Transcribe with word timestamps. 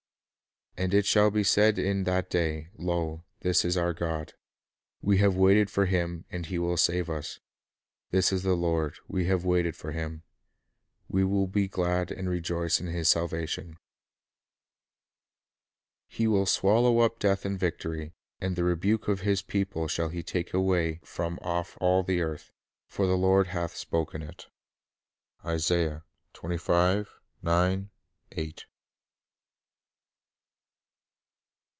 "'"And 0.81 0.93
it 0.95 1.05
shall 1.05 1.29
be 1.29 1.43
said 1.43 1.77
in 1.77 2.05
that 2.05 2.29
day, 2.29 2.69
Lo, 2.75 3.23
this 3.41 3.63
is 3.65 3.75
our 3.77 3.93
God; 3.93 4.29
'lie 4.29 4.29
Will 5.01 5.09
We 5.09 5.17
have 5.17 5.35
waited 5.35 5.69
for 5.69 5.85
Him, 5.85 6.23
and 6.31 6.45
He 6.45 6.57
will 6.57 6.77
save 6.77 7.07
us: 7.09 7.39
This 8.09 8.31
is 8.31 8.41
the 8.43 8.55
Lord; 8.55 8.97
we 9.07 9.25
have 9.25 9.43
waited 9.45 9.75
for 9.75 9.91
Him, 9.91 10.23
We 11.09 11.23
will 11.25 11.45
be 11.45 11.67
glad 11.67 12.09
and 12.09 12.29
rejoice 12.29 12.79
in 12.79 12.87
His 12.87 13.09
salvation" 13.09 13.77
"He 16.07 16.25
will 16.25 16.45
swallow 16.47 16.99
up 16.99 17.19
death 17.19 17.45
in 17.45 17.57
victory;... 17.57 18.13
and 18.39 18.55
the 18.55 18.63
rebuke 18.63 19.07
of 19.09 19.19
His 19.19 19.41
people 19.43 19.87
shall 19.89 20.09
He 20.09 20.23
take 20.23 20.53
away 20.53 21.01
from 21.03 21.37
off 21.41 21.77
all 21.81 22.01
the 22.01 22.21
earth; 22.21 22.53
for 22.87 23.05
the 23.05 23.17
Lord 23.17 23.47
hath 23.47 23.75
spoken 23.75 24.23
it.'" 24.23 24.47